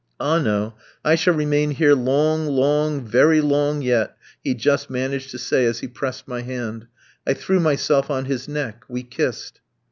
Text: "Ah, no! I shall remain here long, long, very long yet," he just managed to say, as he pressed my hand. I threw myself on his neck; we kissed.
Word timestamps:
"Ah, 0.19 0.39
no! 0.39 0.73
I 1.05 1.13
shall 1.13 1.35
remain 1.35 1.69
here 1.69 1.93
long, 1.93 2.47
long, 2.47 3.05
very 3.05 3.39
long 3.39 3.83
yet," 3.83 4.17
he 4.43 4.55
just 4.55 4.89
managed 4.89 5.29
to 5.29 5.37
say, 5.37 5.63
as 5.67 5.81
he 5.81 5.87
pressed 5.87 6.27
my 6.27 6.41
hand. 6.41 6.87
I 7.27 7.35
threw 7.35 7.59
myself 7.59 8.09
on 8.09 8.25
his 8.25 8.47
neck; 8.47 8.83
we 8.89 9.03
kissed. 9.03 9.61